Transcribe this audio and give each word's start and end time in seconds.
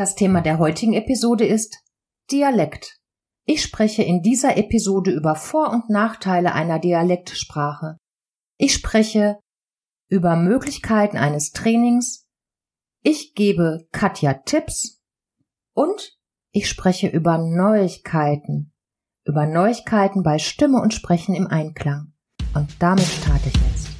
Das 0.00 0.14
Thema 0.14 0.40
der 0.40 0.58
heutigen 0.58 0.94
Episode 0.94 1.44
ist 1.44 1.84
Dialekt. 2.32 2.96
Ich 3.44 3.62
spreche 3.62 4.02
in 4.02 4.22
dieser 4.22 4.56
Episode 4.56 5.10
über 5.10 5.34
Vor- 5.34 5.68
und 5.72 5.90
Nachteile 5.90 6.54
einer 6.54 6.78
Dialektsprache. 6.78 7.98
Ich 8.56 8.72
spreche 8.72 9.38
über 10.08 10.36
Möglichkeiten 10.36 11.18
eines 11.18 11.50
Trainings. 11.50 12.24
Ich 13.02 13.34
gebe 13.34 13.88
Katja 13.92 14.32
Tipps 14.32 15.02
und 15.74 16.16
ich 16.50 16.66
spreche 16.66 17.08
über 17.08 17.36
Neuigkeiten. 17.36 18.72
Über 19.26 19.44
Neuigkeiten 19.44 20.22
bei 20.22 20.38
Stimme 20.38 20.80
und 20.80 20.94
Sprechen 20.94 21.34
im 21.34 21.46
Einklang. 21.46 22.14
Und 22.54 22.74
damit 22.78 23.04
starte 23.04 23.50
ich 23.50 23.54
jetzt. 23.54 23.99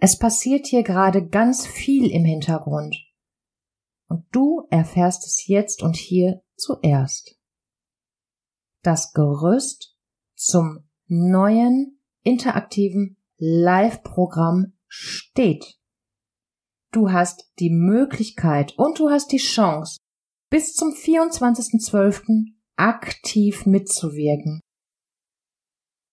Es 0.00 0.16
passiert 0.16 0.66
hier 0.66 0.84
gerade 0.84 1.26
ganz 1.26 1.66
viel 1.66 2.10
im 2.10 2.24
Hintergrund. 2.24 2.96
Und 4.08 4.24
du 4.30 4.66
erfährst 4.70 5.26
es 5.26 5.46
jetzt 5.48 5.82
und 5.82 5.96
hier 5.96 6.40
zuerst. 6.56 7.36
Das 8.82 9.12
Gerüst 9.12 9.96
zum 10.36 10.88
neuen 11.08 12.00
interaktiven 12.22 13.16
Live-Programm 13.38 14.72
steht. 14.86 15.78
Du 16.92 17.10
hast 17.10 17.52
die 17.58 17.70
Möglichkeit 17.70 18.78
und 18.78 19.00
du 19.00 19.10
hast 19.10 19.32
die 19.32 19.38
Chance, 19.38 19.98
bis 20.48 20.74
zum 20.74 20.90
24.12. 20.90 22.52
aktiv 22.76 23.66
mitzuwirken. 23.66 24.60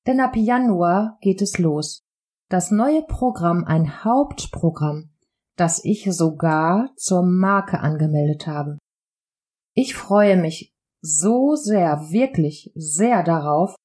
Denn 0.08 0.20
ab 0.20 0.36
Januar 0.36 1.18
geht 1.22 1.42
es 1.42 1.60
los 1.60 2.05
das 2.56 2.72
neue 2.72 3.02
Programm 3.02 3.66
ein 3.66 4.06
Hauptprogramm, 4.06 5.10
das 5.58 5.84
ich 5.84 6.08
sogar 6.16 6.90
zur 6.96 7.22
Marke 7.22 7.82
angemeldet 7.82 8.48
habe. 8.48 8.78
Ich 9.74 9.94
freue 9.94 10.38
mich 10.38 10.74
so 11.02 11.56
sehr, 11.56 12.12
wirklich 12.12 12.72
sehr 12.74 13.24
darauf, 13.24 13.76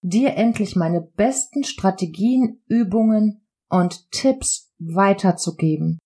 dir 0.00 0.36
endlich 0.36 0.74
meine 0.74 1.02
besten 1.02 1.64
Strategien, 1.64 2.62
Übungen 2.66 3.46
und 3.68 4.10
Tipps 4.10 4.72
weiterzugeben, 4.78 5.98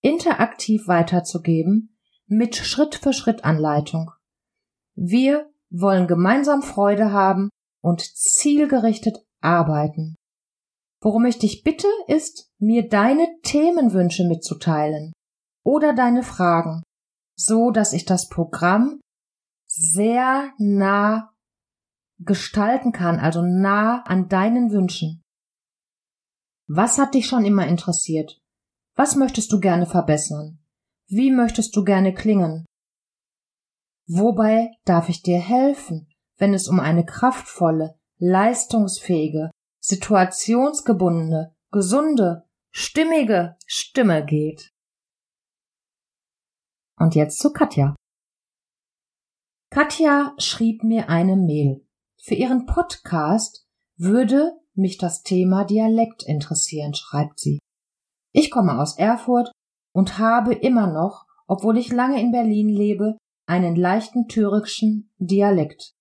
interaktiv 0.00 0.88
weiterzugeben, 0.88 1.96
mit 2.26 2.56
Schritt 2.56 2.96
für 2.96 3.12
Schritt 3.12 3.44
Anleitung. 3.44 4.10
Wir 4.96 5.48
wollen 5.70 6.08
gemeinsam 6.08 6.62
Freude 6.62 7.12
haben 7.12 7.50
und 7.82 8.00
zielgerichtet 8.00 9.18
arbeiten. 9.40 10.16
Worum 11.02 11.24
ich 11.24 11.38
dich 11.38 11.64
bitte, 11.64 11.88
ist, 12.06 12.48
mir 12.58 12.88
deine 12.88 13.26
Themenwünsche 13.42 14.24
mitzuteilen 14.24 15.12
oder 15.64 15.94
deine 15.94 16.22
Fragen, 16.22 16.82
so 17.36 17.72
dass 17.72 17.92
ich 17.92 18.04
das 18.04 18.28
Programm 18.28 19.00
sehr 19.66 20.52
nah 20.58 21.32
gestalten 22.20 22.92
kann, 22.92 23.18
also 23.18 23.42
nah 23.42 24.02
an 24.02 24.28
deinen 24.28 24.70
Wünschen. 24.70 25.22
Was 26.68 26.98
hat 26.98 27.14
dich 27.14 27.26
schon 27.26 27.44
immer 27.44 27.66
interessiert? 27.66 28.38
Was 28.94 29.16
möchtest 29.16 29.52
du 29.52 29.58
gerne 29.58 29.86
verbessern? 29.86 30.60
Wie 31.08 31.32
möchtest 31.32 31.74
du 31.74 31.82
gerne 31.82 32.14
klingen? 32.14 32.64
Wobei 34.06 34.70
darf 34.84 35.08
ich 35.08 35.22
dir 35.22 35.40
helfen, 35.40 36.08
wenn 36.38 36.54
es 36.54 36.68
um 36.68 36.78
eine 36.78 37.04
kraftvolle, 37.04 37.98
leistungsfähige 38.18 39.50
situationsgebundene, 39.82 41.54
gesunde, 41.72 42.48
stimmige 42.70 43.56
Stimme 43.66 44.24
geht. 44.24 44.72
Und 46.98 47.14
jetzt 47.14 47.38
zu 47.38 47.52
Katja. 47.52 47.96
Katja 49.70 50.34
schrieb 50.38 50.84
mir 50.84 51.08
eine 51.08 51.36
Mail. 51.36 51.84
Für 52.22 52.34
ihren 52.34 52.66
Podcast 52.66 53.66
würde 53.96 54.52
mich 54.74 54.98
das 54.98 55.22
Thema 55.22 55.64
Dialekt 55.64 56.22
interessieren, 56.22 56.94
schreibt 56.94 57.40
sie. 57.40 57.58
Ich 58.32 58.50
komme 58.50 58.80
aus 58.80 58.96
Erfurt 58.96 59.50
und 59.92 60.18
habe 60.18 60.54
immer 60.54 60.86
noch, 60.86 61.26
obwohl 61.46 61.76
ich 61.76 61.90
lange 61.90 62.20
in 62.20 62.30
Berlin 62.30 62.68
lebe, 62.68 63.18
einen 63.46 63.74
leichten 63.74 64.28
thüringischen 64.28 65.12
Dialekt. 65.18 65.92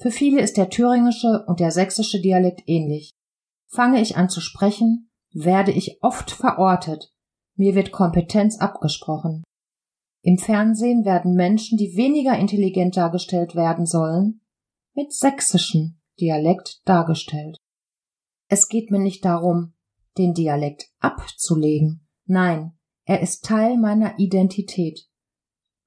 Für 0.00 0.10
viele 0.10 0.40
ist 0.40 0.56
der 0.56 0.70
thüringische 0.70 1.44
und 1.46 1.60
der 1.60 1.70
sächsische 1.70 2.20
Dialekt 2.20 2.62
ähnlich. 2.66 3.10
Fange 3.72 4.00
ich 4.00 4.16
an 4.16 4.28
zu 4.28 4.40
sprechen, 4.40 5.10
werde 5.32 5.70
ich 5.70 6.02
oft 6.02 6.32
verortet, 6.32 7.12
mir 7.54 7.74
wird 7.74 7.92
Kompetenz 7.92 8.58
abgesprochen. 8.58 9.44
Im 10.22 10.38
Fernsehen 10.38 11.04
werden 11.04 11.34
Menschen, 11.34 11.78
die 11.78 11.96
weniger 11.96 12.36
intelligent 12.36 12.96
dargestellt 12.96 13.54
werden 13.54 13.86
sollen, 13.86 14.40
mit 14.94 15.12
sächsischen 15.12 16.00
Dialekt 16.20 16.80
dargestellt. 16.84 17.58
Es 18.48 18.68
geht 18.68 18.90
mir 18.90 18.98
nicht 18.98 19.24
darum, 19.24 19.74
den 20.18 20.34
Dialekt 20.34 20.90
abzulegen. 20.98 22.08
Nein, 22.26 22.72
er 23.04 23.20
ist 23.20 23.44
Teil 23.44 23.78
meiner 23.78 24.18
Identität. 24.18 25.06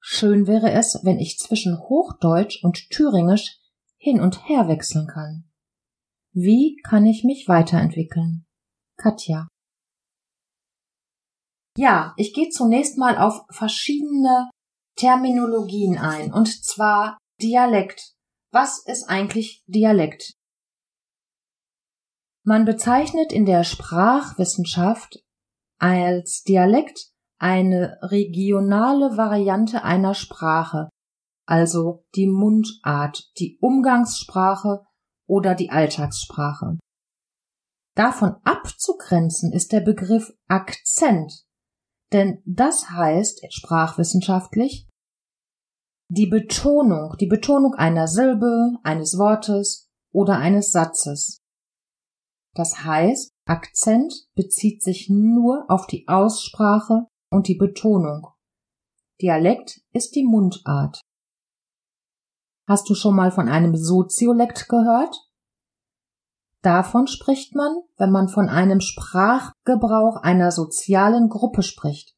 Schön 0.00 0.46
wäre 0.46 0.72
es, 0.72 1.00
wenn 1.02 1.18
ich 1.18 1.38
zwischen 1.38 1.78
Hochdeutsch 1.78 2.64
und 2.64 2.90
Thüringisch 2.90 3.58
hin 3.96 4.20
und 4.20 4.48
her 4.48 4.68
wechseln 4.68 5.06
kann. 5.06 5.50
Wie 6.36 6.80
kann 6.82 7.06
ich 7.06 7.22
mich 7.22 7.46
weiterentwickeln? 7.46 8.44
Katja. 8.96 9.46
Ja, 11.76 12.12
ich 12.16 12.34
gehe 12.34 12.48
zunächst 12.48 12.98
mal 12.98 13.16
auf 13.16 13.42
verschiedene 13.50 14.50
Terminologien 14.96 15.96
ein, 15.96 16.32
und 16.32 16.48
zwar 16.64 17.18
Dialekt. 17.40 18.14
Was 18.52 18.84
ist 18.84 19.08
eigentlich 19.08 19.62
Dialekt? 19.66 20.32
Man 22.44 22.64
bezeichnet 22.64 23.32
in 23.32 23.46
der 23.46 23.62
Sprachwissenschaft 23.62 25.20
als 25.78 26.42
Dialekt 26.42 27.10
eine 27.38 27.96
regionale 28.02 29.16
Variante 29.16 29.84
einer 29.84 30.14
Sprache, 30.14 30.88
also 31.46 32.04
die 32.16 32.26
Mundart, 32.26 33.30
die 33.38 33.56
Umgangssprache 33.60 34.84
oder 35.26 35.54
die 35.54 35.70
Alltagssprache. 35.70 36.78
Davon 37.96 38.36
abzugrenzen 38.44 39.52
ist 39.52 39.72
der 39.72 39.80
Begriff 39.80 40.32
Akzent, 40.48 41.44
denn 42.12 42.42
das 42.44 42.90
heißt 42.90 43.52
sprachwissenschaftlich 43.52 44.88
die 46.08 46.26
Betonung, 46.26 47.16
die 47.18 47.26
Betonung 47.26 47.74
einer 47.74 48.06
Silbe, 48.08 48.76
eines 48.82 49.16
Wortes 49.18 49.88
oder 50.12 50.38
eines 50.38 50.70
Satzes. 50.70 51.38
Das 52.54 52.84
heißt, 52.84 53.30
Akzent 53.46 54.28
bezieht 54.34 54.82
sich 54.82 55.08
nur 55.08 55.64
auf 55.68 55.86
die 55.86 56.06
Aussprache 56.06 57.06
und 57.30 57.48
die 57.48 57.56
Betonung. 57.56 58.28
Dialekt 59.20 59.80
ist 59.92 60.14
die 60.14 60.24
Mundart. 60.24 61.00
Hast 62.66 62.88
du 62.88 62.94
schon 62.94 63.14
mal 63.14 63.30
von 63.30 63.48
einem 63.48 63.76
Soziolekt 63.76 64.68
gehört? 64.68 65.14
Davon 66.62 67.06
spricht 67.06 67.54
man, 67.54 67.82
wenn 67.98 68.10
man 68.10 68.28
von 68.28 68.48
einem 68.48 68.80
Sprachgebrauch 68.80 70.16
einer 70.22 70.50
sozialen 70.50 71.28
Gruppe 71.28 71.62
spricht, 71.62 72.14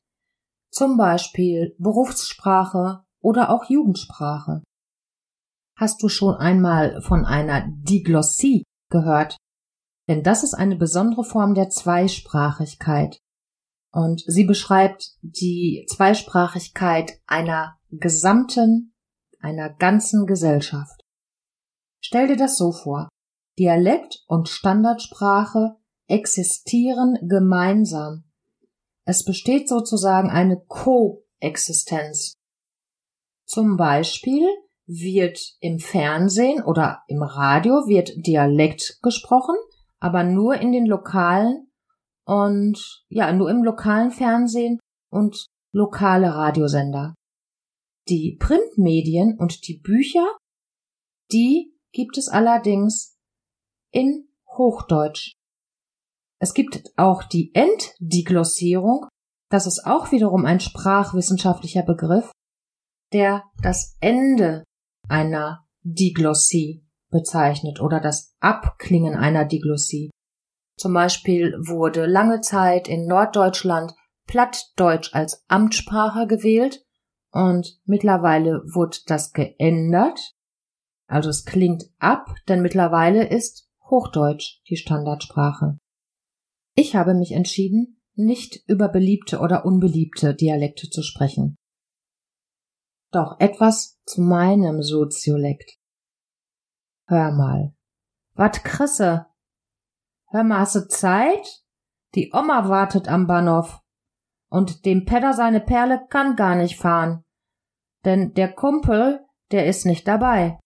zum 0.71 0.97
Beispiel 0.97 1.75
Berufssprache 1.79 3.03
oder 3.21 3.51
auch 3.51 3.69
Jugendsprache. 3.69 4.63
Hast 5.77 6.01
du 6.03 6.09
schon 6.09 6.37
einmal 6.37 7.03
von 7.03 7.25
einer 7.25 7.67
Diglossie 7.69 8.63
gehört? 8.89 9.37
Denn 10.09 10.23
das 10.23 10.45
ist 10.45 10.55
eine 10.55 10.77
besondere 10.77 11.25
Form 11.25 11.55
der 11.55 11.69
Zweisprachigkeit. 11.69 13.19
Und 13.93 14.23
sie 14.27 14.45
beschreibt 14.45 15.17
die 15.23 15.87
Zweisprachigkeit 15.91 17.19
einer 17.27 17.77
gesamten 17.91 18.95
einer 19.47 19.71
ganzen 19.71 20.27
Gesellschaft. 20.27 21.01
Stell 22.01 22.27
dir 22.27 22.37
das 22.37 22.57
so 22.59 22.73
vor. 22.73 23.09
Dialekt 23.59 24.25
und 24.27 24.49
Standardsprache 24.49 25.77
existieren 26.09 27.17
gemeinsam. 27.23 28.25
Es 29.05 29.25
besteht 29.25 29.69
sozusagen 29.69 30.31
eine 30.31 30.61
Koexistenz. 30.67 32.35
Zum 33.47 33.77
Beispiel 33.77 34.47
wird 34.87 35.39
im 35.61 35.79
Fernsehen 35.79 36.63
oder 36.65 37.03
im 37.07 37.23
Radio 37.23 37.87
wird 37.87 38.27
Dialekt 38.27 38.99
gesprochen, 39.03 39.55
aber 40.01 40.25
nur 40.25 40.57
in 40.57 40.73
den 40.73 40.87
lokalen 40.87 41.71
und 42.25 43.05
ja, 43.09 43.33
nur 43.33 43.49
im 43.49 43.63
lokalen 43.63 44.11
Fernsehen 44.11 44.81
und 45.11 45.47
lokale 45.73 46.35
Radiosender. 46.35 47.15
Die 48.09 48.37
Printmedien 48.39 49.37
und 49.37 49.67
die 49.67 49.79
Bücher, 49.79 50.37
die 51.33 51.75
gibt 51.93 52.19
es 52.19 52.29
allerdings 52.29 53.17
in 53.91 54.29
Hochdeutsch. 54.47 55.33
Es 56.39 56.55
gibt 56.55 56.93
auch 56.97 57.25
die 57.25 57.53
Entdiglossierung, 57.55 59.09
das 59.51 59.67
ist 59.67 59.87
auch 59.87 60.13
wiederum 60.13 60.45
ein 60.45 60.61
sprachwissenschaftlicher 60.61 61.83
Begriff, 61.83 62.31
der 63.13 63.45
das 63.63 63.97
Ende 64.01 64.63
einer 65.09 65.67
Diglossie 65.83 66.85
bezeichnet 67.11 67.81
oder 67.81 68.01
das 68.01 68.35
Abklingen 68.41 69.15
einer 69.15 69.45
Diglossie. 69.45 70.11
Zum 70.79 70.93
Beispiel 70.93 71.55
wurde 71.59 72.07
lange 72.07 72.41
Zeit 72.41 72.87
in 72.87 73.07
Norddeutschland 73.07 73.95
Plattdeutsch 74.27 75.15
als 75.15 75.45
Amtssprache 75.49 76.27
gewählt 76.27 76.86
und 77.37 77.79
mittlerweile 77.85 78.63
wurde 78.65 78.97
das 79.07 79.33
geändert. 79.33 80.19
Also 81.07 81.29
es 81.29 81.45
klingt 81.45 81.85
ab, 81.99 82.35
denn 82.49 82.63
mittlerweile 82.63 83.29
ist 83.29 83.69
Hochdeutsch 83.91 84.63
die 84.71 84.77
Standardsprache. 84.77 85.79
Ich 86.75 86.97
habe 86.97 87.13
mich 87.13 87.33
entschieden, 87.33 88.01
nicht 88.15 88.67
über 88.67 88.89
beliebte 88.89 89.41
oder 89.41 89.67
unbeliebte 89.67 90.35
Dialekte 90.35 90.89
zu 90.89 91.03
sprechen. 91.03 91.57
Doch 93.13 93.39
etwas 93.39 94.01
zu 94.07 94.23
meinem 94.23 94.83
Soziolekt. 94.83 95.79
Hör 97.07 97.33
mal. 97.33 97.75
Wat 98.33 98.65
Krisse? 98.65 99.27
Hör 100.29 100.43
mal, 100.43 100.61
hast 100.61 100.75
du 100.75 100.89
Zeit? 100.89 101.63
Die 102.15 102.33
Oma 102.33 102.71
wartet 102.71 103.09
am 103.09 103.27
Bahnhof. 103.27 103.81
Und 104.49 104.87
dem 104.87 105.05
Pedder 105.05 105.35
seine 105.35 105.61
Perle 105.61 106.07
kann 106.09 106.35
gar 106.35 106.57
nicht 106.57 106.79
fahren. 106.79 107.26
Denn 108.07 108.33
der 108.35 108.55
Kumpel, 108.55 109.27
der 109.51 109.67
ist 109.67 109.85
nicht 109.85 110.07
dabei. 110.07 110.61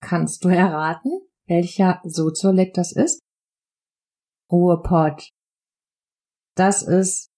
Kannst 0.00 0.42
du 0.42 0.48
erraten, 0.48 1.20
welcher 1.46 2.00
Soziolekt 2.02 2.78
das 2.78 2.92
ist? 2.92 3.20
Ruhrpott. 4.50 5.28
Das 6.56 6.82
ist 6.82 7.28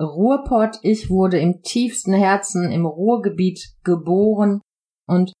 Ruhrpott. 0.00 0.80
Ich 0.82 1.08
wurde 1.08 1.38
im 1.38 1.62
tiefsten 1.62 2.12
Herzen 2.12 2.72
im 2.72 2.84
Ruhrgebiet 2.84 3.76
geboren 3.84 4.60
und 5.06 5.32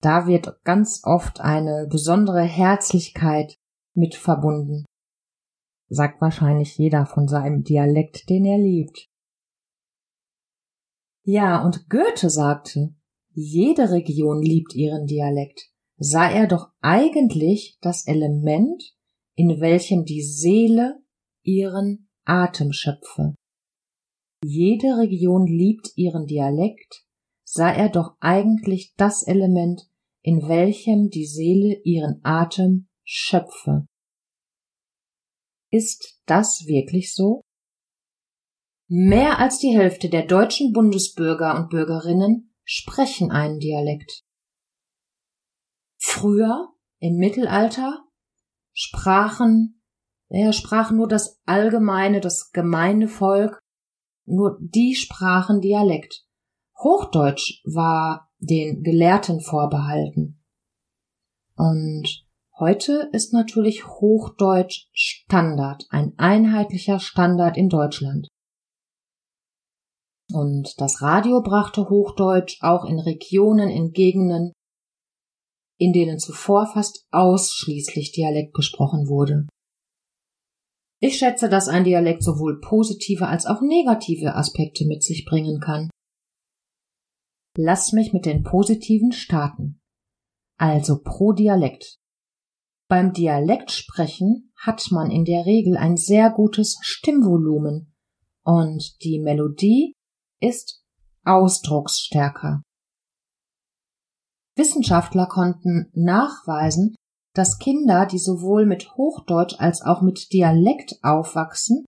da 0.00 0.28
wird 0.28 0.62
ganz 0.64 1.02
oft 1.04 1.40
eine 1.40 1.88
besondere 1.90 2.42
Herzlichkeit 2.42 3.56
mit 3.94 4.14
verbunden. 4.14 4.84
Sagt 5.88 6.20
wahrscheinlich 6.20 6.78
jeder 6.78 7.06
von 7.06 7.26
seinem 7.26 7.64
Dialekt, 7.64 8.30
den 8.30 8.44
er 8.44 8.58
liebt. 8.58 9.09
Ja, 11.24 11.64
und 11.64 11.88
Goethe 11.88 12.30
sagte, 12.30 12.94
jede 13.32 13.90
Region 13.90 14.42
liebt 14.42 14.74
ihren 14.74 15.06
Dialekt, 15.06 15.70
sei 15.98 16.32
er 16.32 16.46
doch 16.46 16.68
eigentlich 16.80 17.78
das 17.80 18.06
Element, 18.06 18.82
in 19.34 19.60
welchem 19.60 20.04
die 20.04 20.22
Seele 20.22 21.02
ihren 21.42 22.08
Atem 22.24 22.72
schöpfe. 22.72 23.34
Jede 24.42 24.96
Region 24.98 25.46
liebt 25.46 25.92
ihren 25.96 26.26
Dialekt, 26.26 27.04
sei 27.44 27.74
er 27.74 27.90
doch 27.90 28.16
eigentlich 28.20 28.94
das 28.96 29.22
Element, 29.22 29.82
in 30.22 30.48
welchem 30.48 31.10
die 31.10 31.26
Seele 31.26 31.80
ihren 31.84 32.20
Atem 32.24 32.88
schöpfe. 33.04 33.86
Ist 35.70 36.20
das 36.26 36.66
wirklich 36.66 37.14
so? 37.14 37.42
Mehr 38.92 39.38
als 39.38 39.60
die 39.60 39.78
Hälfte 39.78 40.08
der 40.08 40.26
deutschen 40.26 40.72
Bundesbürger 40.72 41.56
und 41.56 41.70
Bürgerinnen 41.70 42.52
sprechen 42.64 43.30
einen 43.30 43.60
Dialekt. 43.60 44.24
Früher, 45.96 46.72
im 46.98 47.14
Mittelalter, 47.14 48.02
sprachen, 48.72 49.80
ja, 50.28 50.52
sprach 50.52 50.90
nur 50.90 51.06
das 51.06 51.40
allgemeine, 51.46 52.20
das 52.20 52.50
gemeine 52.50 53.06
Volk 53.06 53.60
nur 54.24 54.58
die 54.60 54.96
sprachen 54.96 55.60
Dialekt. 55.60 56.24
Hochdeutsch 56.76 57.62
war 57.64 58.28
den 58.38 58.82
Gelehrten 58.82 59.40
vorbehalten. 59.40 60.42
Und 61.54 62.26
heute 62.58 63.08
ist 63.12 63.32
natürlich 63.32 63.86
Hochdeutsch 63.86 64.88
Standard, 64.92 65.84
ein 65.90 66.12
einheitlicher 66.16 66.98
Standard 66.98 67.56
in 67.56 67.68
Deutschland. 67.68 68.26
Und 70.32 70.80
das 70.80 71.02
Radio 71.02 71.42
brachte 71.42 71.88
Hochdeutsch 71.88 72.58
auch 72.62 72.84
in 72.84 72.98
Regionen, 72.98 73.68
in 73.68 73.92
Gegenden, 73.92 74.52
in 75.78 75.92
denen 75.92 76.18
zuvor 76.18 76.66
fast 76.66 77.06
ausschließlich 77.10 78.12
Dialekt 78.12 78.54
gesprochen 78.54 79.08
wurde. 79.08 79.46
Ich 81.02 81.16
schätze, 81.16 81.48
dass 81.48 81.68
ein 81.68 81.84
Dialekt 81.84 82.22
sowohl 82.22 82.60
positive 82.60 83.26
als 83.26 83.46
auch 83.46 83.62
negative 83.62 84.34
Aspekte 84.34 84.86
mit 84.86 85.02
sich 85.02 85.24
bringen 85.24 85.58
kann. 85.58 85.88
Lass 87.56 87.92
mich 87.92 88.12
mit 88.12 88.26
den 88.26 88.42
positiven 88.42 89.12
starten. 89.12 89.80
Also 90.58 91.00
pro 91.02 91.32
Dialekt. 91.32 91.96
Beim 92.88 93.12
Dialektsprechen 93.12 94.52
hat 94.56 94.88
man 94.90 95.10
in 95.10 95.24
der 95.24 95.46
Regel 95.46 95.76
ein 95.76 95.96
sehr 95.96 96.30
gutes 96.30 96.78
Stimmvolumen 96.82 97.94
und 98.44 99.02
die 99.02 99.18
Melodie 99.18 99.94
ist 100.40 100.82
ausdrucksstärker. 101.24 102.62
Wissenschaftler 104.56 105.26
konnten 105.26 105.90
nachweisen, 105.94 106.94
dass 107.34 107.58
Kinder, 107.58 108.06
die 108.06 108.18
sowohl 108.18 108.66
mit 108.66 108.94
Hochdeutsch 108.96 109.54
als 109.58 109.82
auch 109.82 110.02
mit 110.02 110.32
Dialekt 110.32 110.98
aufwachsen, 111.02 111.84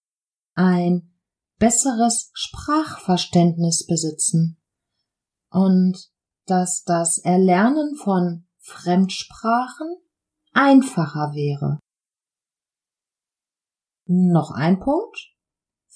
ein 0.55 1.13
besseres 1.59 2.31
Sprachverständnis 2.35 3.87
besitzen 3.87 4.61
und 5.51 6.11
dass 6.47 6.83
das 6.85 7.19
Erlernen 7.19 7.95
von 7.97 8.49
Fremdsprachen 8.59 9.97
einfacher 10.53 11.33
wäre. 11.35 11.79
Noch 14.07 14.51
ein 14.51 14.81
Punkt. 14.81 15.32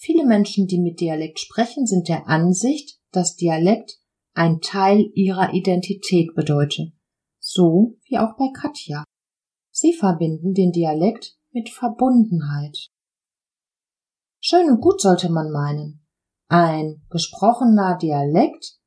Viele 0.06 0.24
Menschen, 0.24 0.68
die 0.68 0.78
mit 0.78 1.00
Dialekt 1.00 1.40
sprechen, 1.40 1.84
sind 1.84 2.08
der 2.08 2.28
Ansicht, 2.28 3.00
dass 3.10 3.34
Dialekt 3.34 3.98
ein 4.34 4.60
Teil 4.60 5.10
ihrer 5.14 5.52
Identität 5.52 6.32
bedeutet. 6.36 6.92
So 7.40 7.96
wie 8.04 8.16
auch 8.16 8.36
bei 8.38 8.46
Katja. 8.54 9.02
Sie 9.72 9.92
verbinden 9.92 10.54
den 10.54 10.70
Dialekt 10.70 11.36
mit 11.50 11.70
Verbundenheit. 11.70 12.86
Schön 14.40 14.70
und 14.70 14.80
gut 14.80 15.00
sollte 15.00 15.28
man 15.28 15.50
meinen. 15.50 16.06
Ein 16.48 17.04
gesprochener 17.10 17.98
Dialekt 17.98 18.78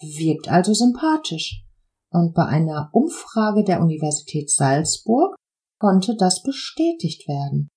wirkt 0.00 0.48
also 0.48 0.74
sympathisch. 0.74 1.64
Und 2.10 2.34
bei 2.34 2.46
einer 2.46 2.90
Umfrage 2.92 3.62
der 3.62 3.80
Universität 3.80 4.50
Salzburg 4.50 5.36
konnte 5.78 6.16
das 6.16 6.42
bestätigt 6.42 7.28
werden. 7.28 7.68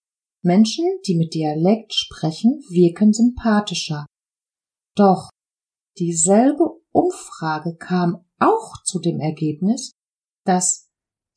Menschen, 0.43 0.85
die 1.05 1.15
mit 1.15 1.33
Dialekt 1.33 1.93
sprechen, 1.93 2.61
wirken 2.69 3.13
sympathischer. 3.13 4.05
Doch 4.95 5.29
dieselbe 5.97 6.81
Umfrage 6.91 7.75
kam 7.75 8.25
auch 8.39 8.83
zu 8.83 8.99
dem 8.99 9.19
Ergebnis, 9.19 9.91
dass 10.45 10.89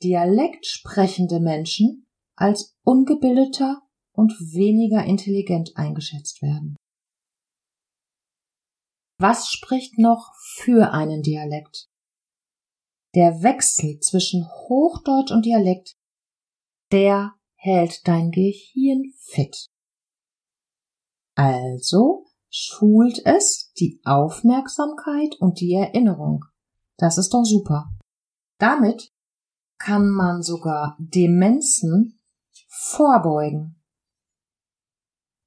dialektsprechende 0.03 1.41
Menschen 1.41 2.07
als 2.37 2.75
ungebildeter 2.85 3.83
und 4.13 4.33
weniger 4.41 5.05
intelligent 5.05 5.73
eingeschätzt 5.77 6.43
werden. 6.43 6.77
Was 9.19 9.49
spricht 9.49 9.99
noch 9.99 10.33
für 10.57 10.93
einen 10.93 11.23
Dialekt? 11.23 11.89
Der 13.15 13.43
Wechsel 13.43 13.99
zwischen 14.01 14.47
Hochdeutsch 14.47 15.31
und 15.33 15.45
Dialekt, 15.45 15.95
der 16.93 17.35
hält 17.61 18.09
dein 18.09 18.31
Gehirn 18.31 19.13
fit. 19.19 19.69
Also 21.35 22.27
schult 22.49 23.25
es 23.25 23.73
die 23.79 24.01
Aufmerksamkeit 24.05 25.37
und 25.41 25.61
die 25.61 25.75
Erinnerung. 25.75 26.45
Das 26.97 27.19
ist 27.19 27.35
doch 27.35 27.45
super. 27.45 27.91
Damit 28.59 29.13
kann 29.79 30.11
man 30.11 30.43
sogar 30.43 30.97
Demenzen 30.99 32.19
vorbeugen. 32.69 33.83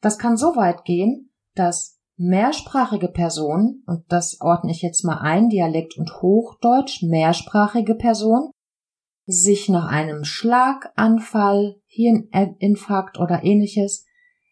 Das 0.02 0.18
kann 0.18 0.38
so 0.38 0.56
weit 0.56 0.86
gehen, 0.86 1.32
dass 1.56 2.00
mehrsprachige 2.16 3.08
Personen, 3.08 3.84
und 3.86 4.06
das 4.12 4.40
ordne 4.40 4.72
ich 4.72 4.82
jetzt 4.82 5.04
mal 5.04 5.20
ein, 5.20 5.50
Dialekt 5.50 5.98
und 5.98 6.22
Hochdeutsch, 6.22 7.04
mehrsprachige 7.04 7.96
Person, 7.96 8.52
sich 9.26 9.70
nach 9.70 9.88
einem 9.88 10.24
Schlaganfall, 10.24 11.82
Hirninfarkt 11.86 13.20
oder 13.20 13.44
ähnliches 13.44 14.06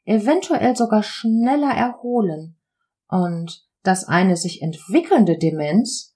eventuell 0.06 0.75
sogar 0.75 1.04
schneller 1.04 1.72
erholen 1.72 2.60
und 3.08 3.68
dass 3.84 4.06
eine 4.06 4.38
sich 4.38 4.62
entwickelnde 4.62 5.38
Demenz, 5.38 6.16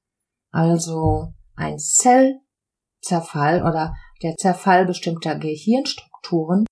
also 0.52 1.34
ein 1.56 1.78
Zellzerfall 1.80 3.64
oder 3.64 3.96
der 4.22 4.36
Zerfall 4.38 4.86
bestimmter 4.86 5.36
Gehirnstrukturen, 5.36 6.66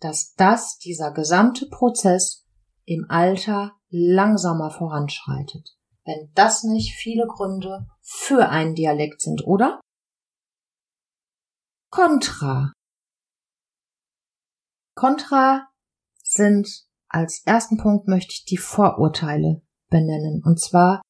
dass 0.00 0.34
das, 0.34 0.78
dieser 0.78 1.12
gesamte 1.12 1.66
Prozess 1.66 2.44
im 2.84 3.06
Alter 3.08 3.72
langsamer 3.88 4.70
voranschreitet. 4.70 5.76
Wenn 6.04 6.30
das 6.34 6.64
nicht 6.64 6.94
viele 6.94 7.26
Gründe 7.26 7.86
für 8.02 8.48
einen 8.48 8.74
Dialekt 8.74 9.22
sind, 9.22 9.46
oder? 9.46 9.80
Contra. 11.94 12.72
Contra 14.96 15.68
sind 16.24 16.68
als 17.08 17.46
ersten 17.46 17.76
Punkt 17.76 18.08
möchte 18.08 18.32
ich 18.32 18.44
die 18.44 18.56
Vorurteile 18.56 19.62
benennen, 19.90 20.42
und 20.44 20.58
zwar 20.58 21.02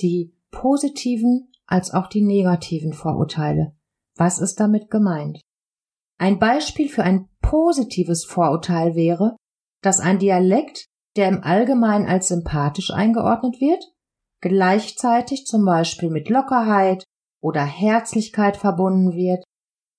die 0.00 0.34
positiven 0.50 1.52
als 1.66 1.92
auch 1.92 2.06
die 2.06 2.22
negativen 2.22 2.94
Vorurteile. 2.94 3.76
Was 4.16 4.38
ist 4.38 4.60
damit 4.60 4.90
gemeint? 4.90 5.42
Ein 6.16 6.38
Beispiel 6.38 6.88
für 6.88 7.02
ein 7.02 7.28
positives 7.42 8.24
Vorurteil 8.24 8.94
wäre, 8.94 9.36
dass 9.82 10.00
ein 10.00 10.18
Dialekt, 10.18 10.86
der 11.16 11.28
im 11.28 11.44
Allgemeinen 11.44 12.06
als 12.06 12.28
sympathisch 12.28 12.90
eingeordnet 12.92 13.60
wird, 13.60 13.84
gleichzeitig 14.40 15.44
zum 15.44 15.66
Beispiel 15.66 16.08
mit 16.08 16.30
Lockerheit 16.30 17.04
oder 17.42 17.62
Herzlichkeit 17.62 18.56
verbunden 18.56 19.12
wird 19.12 19.44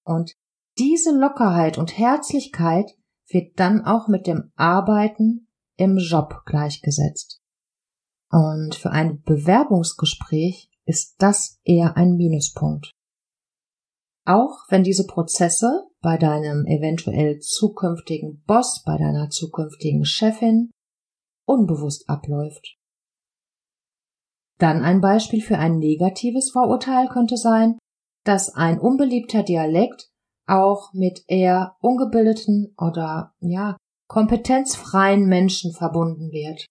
und 0.03 0.33
diese 0.77 1.11
Lockerheit 1.17 1.77
und 1.77 1.97
Herzlichkeit 1.97 2.91
wird 3.27 3.59
dann 3.59 3.85
auch 3.85 4.07
mit 4.07 4.27
dem 4.27 4.51
Arbeiten 4.55 5.47
im 5.77 5.97
Job 5.97 6.43
gleichgesetzt. 6.45 7.41
Und 8.29 8.75
für 8.75 8.91
ein 8.91 9.21
Bewerbungsgespräch 9.23 10.69
ist 10.85 11.15
das 11.19 11.59
eher 11.63 11.97
ein 11.97 12.15
Minuspunkt. 12.15 12.91
Auch 14.25 14.65
wenn 14.69 14.83
diese 14.83 15.05
Prozesse 15.05 15.87
bei 16.01 16.17
deinem 16.17 16.65
eventuell 16.65 17.39
zukünftigen 17.39 18.43
Boss, 18.45 18.83
bei 18.85 18.97
deiner 18.97 19.29
zukünftigen 19.29 20.05
Chefin 20.05 20.71
unbewusst 21.45 22.07
abläuft. 22.09 22.77
Dann 24.57 24.83
ein 24.83 25.01
Beispiel 25.01 25.41
für 25.41 25.57
ein 25.57 25.79
negatives 25.79 26.51
Vorurteil 26.51 27.07
könnte 27.07 27.35
sein, 27.35 27.79
dass 28.23 28.53
ein 28.53 28.79
unbeliebter 28.79 29.43
Dialekt 29.43 30.09
auch 30.47 30.93
mit 30.93 31.23
eher 31.27 31.75
ungebildeten 31.81 32.73
oder 32.77 33.33
ja, 33.39 33.77
kompetenzfreien 34.07 35.25
Menschen 35.25 35.73
verbunden 35.73 36.31
wird. 36.31 36.65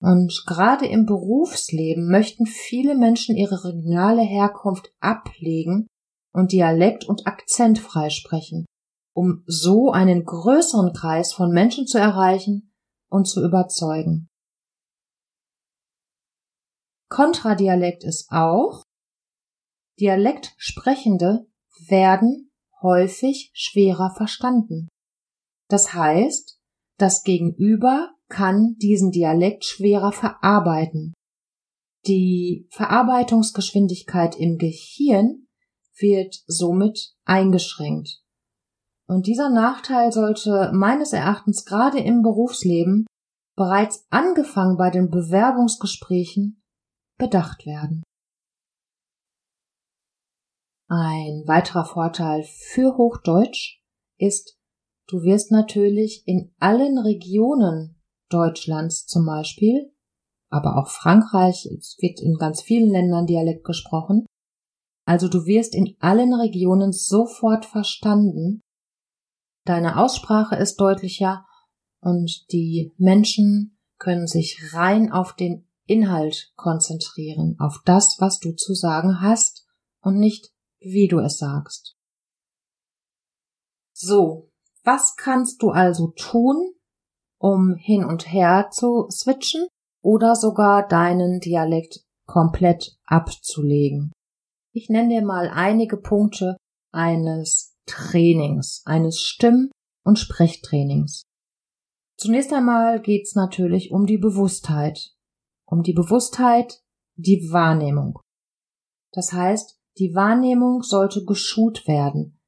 Und 0.00 0.44
gerade 0.46 0.86
im 0.86 1.06
Berufsleben 1.06 2.08
möchten 2.08 2.46
viele 2.46 2.94
Menschen 2.94 3.36
ihre 3.36 3.64
regionale 3.64 4.22
Herkunft 4.22 4.92
ablegen 5.00 5.88
und 6.32 6.52
Dialekt 6.52 7.04
und 7.04 7.26
Akzent 7.26 7.78
freisprechen, 7.78 8.64
um 9.14 9.42
so 9.46 9.90
einen 9.90 10.24
größeren 10.24 10.92
Kreis 10.92 11.32
von 11.32 11.50
Menschen 11.50 11.86
zu 11.86 11.98
erreichen 11.98 12.70
und 13.10 13.26
zu 13.26 13.44
überzeugen. 13.44 14.28
Kontradialekt 17.10 18.04
ist 18.04 18.30
auch, 18.30 18.82
Dialektsprechende 20.00 21.46
werden 21.88 22.50
häufig 22.82 23.50
schwerer 23.52 24.14
verstanden. 24.16 24.88
Das 25.68 25.92
heißt, 25.94 26.58
das 26.98 27.22
Gegenüber 27.22 28.10
kann 28.28 28.76
diesen 28.78 29.10
Dialekt 29.10 29.64
schwerer 29.64 30.12
verarbeiten. 30.12 31.14
Die 32.06 32.68
Verarbeitungsgeschwindigkeit 32.70 34.36
im 34.36 34.58
Gehirn 34.58 35.46
wird 35.98 36.42
somit 36.46 37.14
eingeschränkt. 37.24 38.22
Und 39.08 39.26
dieser 39.26 39.50
Nachteil 39.50 40.12
sollte 40.12 40.70
meines 40.74 41.12
Erachtens 41.12 41.64
gerade 41.64 41.98
im 41.98 42.22
Berufsleben 42.22 43.06
bereits 43.56 44.06
angefangen 44.10 44.76
bei 44.76 44.90
den 44.90 45.10
Bewerbungsgesprächen 45.10 46.62
bedacht 47.18 47.66
werden. 47.66 48.02
Ein 50.90 51.44
weiterer 51.46 51.84
Vorteil 51.84 52.44
für 52.44 52.96
Hochdeutsch 52.96 53.82
ist, 54.16 54.58
du 55.06 55.22
wirst 55.22 55.52
natürlich 55.52 56.22
in 56.26 56.54
allen 56.58 56.96
Regionen 56.96 58.00
Deutschlands 58.30 59.06
zum 59.06 59.26
Beispiel, 59.26 59.92
aber 60.48 60.78
auch 60.78 60.88
Frankreich, 60.88 61.66
es 61.66 61.98
wird 62.00 62.20
in 62.20 62.36
ganz 62.38 62.62
vielen 62.62 62.90
Ländern 62.90 63.26
Dialekt 63.26 63.64
gesprochen, 63.64 64.24
also 65.04 65.28
du 65.28 65.44
wirst 65.44 65.74
in 65.74 65.94
allen 66.00 66.32
Regionen 66.32 66.92
sofort 66.92 67.66
verstanden, 67.66 68.62
deine 69.66 69.98
Aussprache 69.98 70.56
ist 70.56 70.80
deutlicher 70.80 71.44
und 72.00 72.50
die 72.50 72.94
Menschen 72.96 73.78
können 73.98 74.26
sich 74.26 74.72
rein 74.72 75.12
auf 75.12 75.34
den 75.34 75.68
Inhalt 75.84 76.52
konzentrieren, 76.56 77.56
auf 77.58 77.82
das, 77.84 78.16
was 78.20 78.38
du 78.38 78.54
zu 78.54 78.72
sagen 78.72 79.20
hast 79.20 79.66
und 80.00 80.18
nicht 80.18 80.50
wie 80.80 81.08
du 81.08 81.18
es 81.18 81.38
sagst. 81.38 81.96
So, 83.92 84.50
was 84.84 85.16
kannst 85.16 85.62
du 85.62 85.70
also 85.70 86.12
tun, 86.16 86.72
um 87.40 87.74
hin 87.76 88.04
und 88.04 88.32
her 88.32 88.68
zu 88.70 89.08
switchen 89.10 89.66
oder 90.02 90.36
sogar 90.36 90.86
deinen 90.86 91.40
Dialekt 91.40 92.04
komplett 92.26 92.96
abzulegen? 93.04 94.12
Ich 94.72 94.88
nenne 94.88 95.08
dir 95.08 95.22
mal 95.22 95.48
einige 95.48 95.96
Punkte 95.96 96.56
eines 96.92 97.74
Trainings, 97.86 98.82
eines 98.84 99.20
Stimm- 99.20 99.70
und 100.04 100.18
Sprechtrainings. 100.18 101.22
Zunächst 102.16 102.52
einmal 102.52 103.00
geht's 103.00 103.34
natürlich 103.34 103.90
um 103.90 104.06
die 104.06 104.18
Bewusstheit, 104.18 105.14
um 105.66 105.82
die 105.82 105.92
Bewusstheit, 105.92 106.80
die 107.16 107.50
Wahrnehmung. 107.50 108.20
Das 109.12 109.32
heißt, 109.32 109.77
die 109.98 110.14
Wahrnehmung 110.14 110.82
sollte 110.82 111.24
geschult 111.24 111.86
werden, 111.86 112.40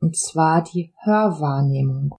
und 0.00 0.16
zwar 0.16 0.62
die 0.62 0.94
Hörwahrnehmung. 1.02 2.16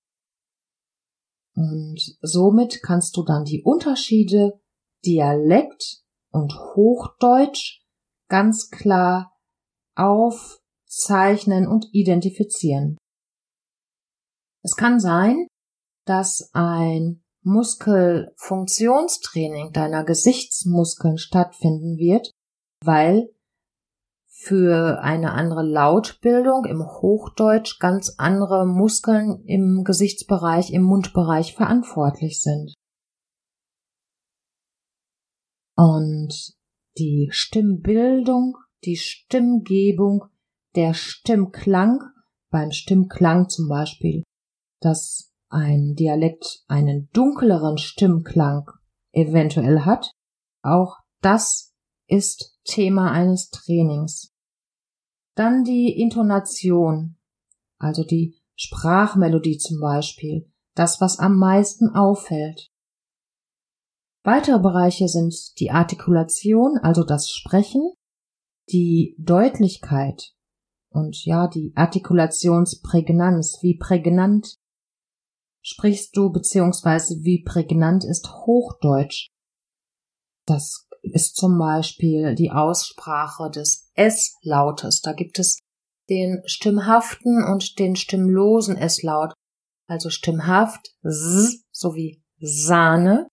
Und 1.55 2.17
somit 2.22 2.81
kannst 2.81 3.17
du 3.17 3.24
dann 3.24 3.43
die 3.43 3.63
Unterschiede 3.63 4.62
Dialekt 5.05 6.03
und 6.31 6.53
Hochdeutsch 6.53 7.81
ganz 8.29 8.69
klar 8.69 9.36
aufzeichnen 9.96 11.67
und 11.67 11.88
identifizieren. 11.91 12.98
Es 14.62 14.75
kann 14.75 15.00
sein, 15.00 15.48
dass 16.05 16.51
ein 16.53 17.24
Muskelfunktionstraining 17.43 19.72
deiner 19.72 20.03
Gesichtsmuskeln 20.03 21.17
stattfinden 21.17 21.98
wird, 21.98 22.31
weil 22.84 23.29
für 24.41 25.01
eine 25.01 25.34
andere 25.34 25.63
Lautbildung 25.63 26.63
im 26.63 26.81
Hochdeutsch 26.81 27.77
ganz 27.77 28.15
andere 28.17 28.65
Muskeln 28.65 29.43
im 29.43 29.84
Gesichtsbereich, 29.84 30.72
im 30.72 30.84
Mundbereich 30.84 31.55
verantwortlich 31.55 32.41
sind. 32.41 32.74
Und 35.75 36.53
die 36.98 37.27
Stimmbildung, 37.31 38.55
die 38.86 38.96
Stimmgebung, 38.96 40.24
der 40.74 40.93
Stimmklang, 40.93 42.00
beim 42.50 42.72
Stimmklang 42.72 43.50
zum 43.50 43.67
Beispiel, 43.67 44.24
dass 44.79 45.34
ein 45.50 45.96
Dialekt 45.96 46.63
einen 46.69 47.10
dunkleren 47.12 47.77
Stimmklang 47.77 48.72
eventuell 49.12 49.81
hat, 49.81 50.12
auch 50.63 50.96
das 51.22 51.69
ist 52.10 52.60
Thema 52.66 53.12
eines 53.12 53.50
Trainings. 53.50 54.34
Dann 55.36 55.63
die 55.63 55.98
Intonation, 56.00 57.18
also 57.78 58.04
die 58.04 58.36
Sprachmelodie 58.56 59.58
zum 59.58 59.80
Beispiel, 59.80 60.51
das, 60.75 61.00
was 61.00 61.20
am 61.20 61.38
meisten 61.38 61.89
auffällt. 61.96 62.72
Weitere 64.24 64.60
Bereiche 64.60 65.08
sind 65.08 65.34
die 65.60 65.72
Artikulation, 65.72 66.78
also 66.78 67.04
das 67.04 67.30
Sprechen, 67.32 67.94
die 68.70 69.16
Deutlichkeit, 69.18 70.34
Und 70.92 71.24
ja, 71.25 71.48
die 71.48 71.72
Artikulationsprägnanz, 71.75 73.60
wie 73.62 73.78
prägnant 73.78 74.56
sprichst 75.62 76.18
du, 76.18 76.32
beziehungsweise 76.32 77.24
wie 77.24 77.44
prägnant 77.44 78.04
ist 78.04 78.30
Hochdeutsch. 78.46 79.30
Das 80.46 80.88
ist 81.01 81.36
zum 81.36 81.58
Beispiel 81.58 82.36
die 82.36 82.51
Aussprache 82.51 83.50
des 83.50 83.89
S-Lautes. 83.96 85.01
Da 85.01 85.13
gibt 85.13 85.39
es 85.39 85.60
den 86.10 86.41
stimmhaften 86.46 87.44
und 87.44 87.79
den 87.79 87.96
stimmlosen 87.96 88.77
S-Laut. 88.77 89.34
Also 89.88 90.10
stimmhaft 90.10 90.96
S 91.03 91.63
sowie 91.72 92.24
Sahne 92.39 93.27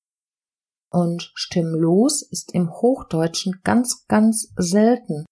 und 0.91 1.31
stimmlos 1.35 2.23
ist 2.23 2.55
im 2.55 2.71
Hochdeutschen 2.71 3.61
ganz, 3.63 4.07
ganz 4.07 4.53
selten. 4.57 5.27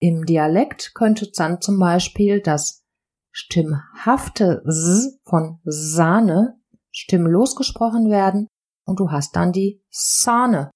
Im 0.00 0.26
Dialekt 0.26 0.94
könnte 0.94 1.30
dann 1.30 1.60
zum 1.60 1.78
Beispiel 1.78 2.40
das 2.40 2.82
stimmhafte 3.30 4.64
S 4.66 5.20
von 5.24 5.60
Sahne 5.64 6.60
stimmlos 6.92 7.56
gesprochen 7.56 8.10
werden 8.10 8.48
und 8.86 9.00
du 9.00 9.10
hast 9.10 9.34
dann 9.34 9.52
die 9.52 9.82
Sahne. 9.90 10.70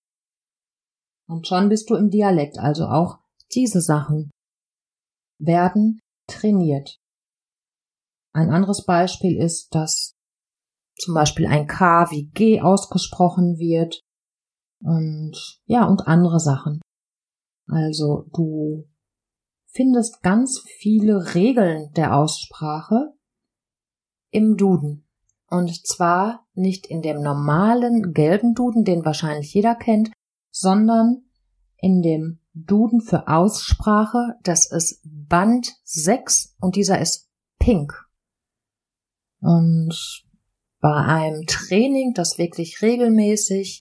Und 1.29 1.47
schon 1.47 1.69
bist 1.69 1.91
du 1.91 1.97
im 1.97 2.11
Dialekt, 2.11 2.59
also 2.59 2.87
auch 2.87 3.19
diese 3.53 3.81
Sachen 3.81 4.31
werden 5.39 6.01
trainiert. 6.29 6.99
Ein 8.33 8.51
anderes 8.51 8.85
Beispiel 8.85 9.41
ist, 9.41 9.75
dass 9.75 10.13
zum 10.99 11.15
Beispiel 11.15 11.47
ein 11.47 11.67
K 11.67 12.11
wie 12.11 12.29
G 12.31 12.61
ausgesprochen 12.61 13.59
wird 13.59 14.01
und 14.81 15.61
ja, 15.65 15.87
und 15.87 16.07
andere 16.07 16.41
Sachen. 16.41 16.81
Also 17.67 18.29
du 18.33 18.89
findest 19.67 20.23
ganz 20.23 20.61
viele 20.61 21.35
Regeln 21.35 21.93
der 21.95 22.17
Aussprache 22.17 23.15
im 24.31 24.57
Duden. 24.57 25.06
Und 25.57 25.87
zwar 25.87 26.47
nicht 26.53 26.87
in 26.87 27.01
dem 27.01 27.23
normalen 27.23 28.13
gelben 28.13 28.55
Duden, 28.55 28.85
den 28.85 29.07
wahrscheinlich 29.07 29.55
jeder 29.55 29.75
kennt, 29.75 30.13
sondern 30.51 31.25
in 31.79 32.03
dem 32.03 32.41
Duden 32.53 33.01
für 33.01 33.27
Aussprache, 33.27 34.35
das 34.43 34.71
ist 34.71 35.01
Band 35.03 35.73
6 35.85 36.57
und 36.61 36.77
dieser 36.77 37.01
ist 37.01 37.31
pink. 37.59 38.07
Und 39.41 40.25
bei 40.81 40.93
einem 40.93 41.47
Training, 41.47 42.13
das 42.13 42.37
wirklich 42.37 42.83
regelmäßig 42.83 43.81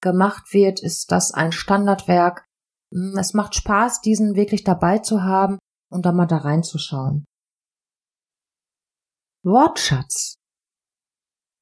gemacht 0.00 0.52
wird, 0.52 0.82
ist 0.82 1.12
das 1.12 1.32
ein 1.32 1.52
Standardwerk. 1.52 2.44
Hm, 2.92 3.16
es 3.16 3.32
macht 3.32 3.54
Spaß, 3.54 4.00
diesen 4.00 4.34
wirklich 4.34 4.64
dabei 4.64 4.98
zu 4.98 5.22
haben 5.22 5.58
und 5.88 6.04
da 6.04 6.10
mal 6.10 6.26
da 6.26 6.38
reinzuschauen. 6.38 7.24
Wortschatz 9.44 10.41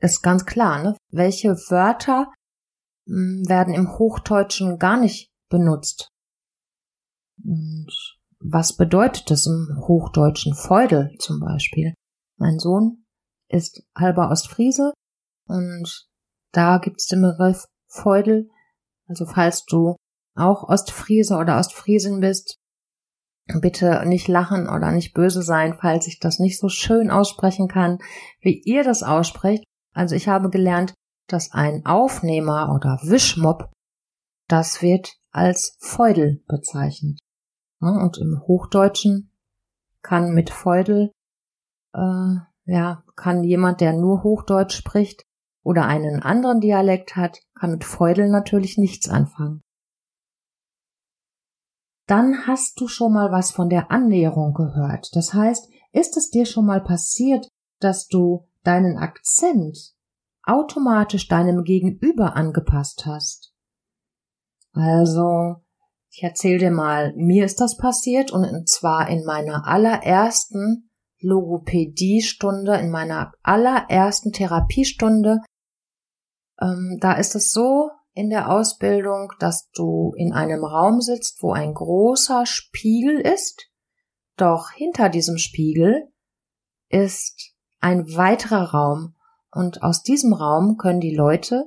ist 0.00 0.22
ganz 0.22 0.46
klar, 0.46 0.82
ne? 0.82 0.96
Welche 1.10 1.50
Wörter 1.68 2.32
hm, 3.06 3.44
werden 3.48 3.74
im 3.74 3.98
Hochdeutschen 3.98 4.78
gar 4.78 4.98
nicht 4.98 5.30
benutzt? 5.48 6.08
Und 7.44 7.88
was 8.40 8.76
bedeutet 8.76 9.30
das 9.30 9.46
im 9.46 9.82
Hochdeutschen 9.86 10.54
Feudel 10.54 11.14
zum 11.18 11.40
Beispiel? 11.40 11.94
Mein 12.36 12.58
Sohn 12.58 13.04
ist 13.48 13.82
halber 13.94 14.30
Ostfriese 14.30 14.92
und 15.46 16.08
da 16.52 16.78
gibt's 16.78 17.06
den 17.06 17.22
Begriff 17.22 17.66
Feudel. 17.88 18.48
Also 19.06 19.26
falls 19.26 19.64
du 19.64 19.96
auch 20.34 20.68
Ostfriese 20.68 21.36
oder 21.36 21.58
Ostfriesin 21.58 22.20
bist, 22.20 22.56
bitte 23.60 24.04
nicht 24.06 24.28
lachen 24.28 24.68
oder 24.68 24.92
nicht 24.92 25.12
böse 25.12 25.42
sein, 25.42 25.76
falls 25.80 26.06
ich 26.06 26.20
das 26.20 26.38
nicht 26.38 26.58
so 26.58 26.68
schön 26.68 27.10
aussprechen 27.10 27.68
kann, 27.68 27.98
wie 28.40 28.62
ihr 28.64 28.84
das 28.84 29.02
aussprecht. 29.02 29.64
Also 29.92 30.14
ich 30.14 30.28
habe 30.28 30.50
gelernt, 30.50 30.94
dass 31.28 31.52
ein 31.52 31.86
Aufnehmer 31.86 32.74
oder 32.74 32.98
Wischmob, 33.02 33.70
das 34.48 34.82
wird 34.82 35.16
als 35.30 35.76
Feudel 35.80 36.42
bezeichnet. 36.46 37.18
Und 37.80 38.18
im 38.18 38.42
Hochdeutschen 38.46 39.32
kann 40.02 40.32
mit 40.32 40.50
Feudel 40.50 41.12
äh, 41.94 42.36
ja, 42.70 43.02
kann 43.16 43.42
jemand, 43.44 43.80
der 43.80 43.92
nur 43.92 44.22
Hochdeutsch 44.22 44.76
spricht 44.76 45.24
oder 45.62 45.86
einen 45.86 46.22
anderen 46.22 46.60
Dialekt 46.60 47.16
hat, 47.16 47.40
kann 47.58 47.72
mit 47.72 47.84
Feudel 47.84 48.28
natürlich 48.28 48.78
nichts 48.78 49.08
anfangen. 49.08 49.62
Dann 52.06 52.46
hast 52.46 52.80
du 52.80 52.88
schon 52.88 53.12
mal 53.12 53.30
was 53.30 53.50
von 53.50 53.68
der 53.68 53.90
Annäherung 53.90 54.52
gehört. 54.52 55.14
Das 55.14 55.32
heißt, 55.32 55.68
ist 55.92 56.16
es 56.16 56.30
dir 56.30 56.46
schon 56.46 56.66
mal 56.66 56.80
passiert, 56.80 57.48
dass 57.80 58.08
du 58.08 58.48
deinen 58.64 58.98
Akzent 58.98 59.94
automatisch 60.42 61.28
deinem 61.28 61.64
Gegenüber 61.64 62.36
angepasst 62.36 63.04
hast? 63.06 63.52
Also, 64.72 65.56
ich 66.10 66.22
erzähl 66.22 66.58
dir 66.58 66.70
mal, 66.70 67.12
mir 67.16 67.44
ist 67.44 67.60
das 67.60 67.76
passiert 67.76 68.32
und 68.32 68.68
zwar 68.68 69.08
in 69.08 69.24
meiner 69.24 69.66
allerersten 69.66 70.90
Logopädiestunde, 71.20 72.76
in 72.76 72.90
meiner 72.90 73.32
allerersten 73.42 74.32
Therapiestunde. 74.32 75.38
Ähm, 76.60 76.98
da 77.00 77.12
ist 77.12 77.34
es 77.34 77.52
so 77.52 77.90
in 78.12 78.30
der 78.30 78.50
Ausbildung, 78.50 79.32
dass 79.38 79.70
du 79.72 80.12
in 80.16 80.32
einem 80.32 80.64
Raum 80.64 81.00
sitzt, 81.00 81.42
wo 81.42 81.52
ein 81.52 81.74
großer 81.74 82.46
Spiegel 82.46 83.20
ist. 83.20 83.68
Doch 84.36 84.70
hinter 84.70 85.08
diesem 85.08 85.38
Spiegel 85.38 86.10
ist 86.88 87.54
ein 87.80 88.14
weiterer 88.14 88.70
Raum 88.70 89.14
und 89.50 89.82
aus 89.82 90.02
diesem 90.02 90.32
Raum 90.32 90.76
können 90.76 91.00
die 91.00 91.14
Leute, 91.14 91.64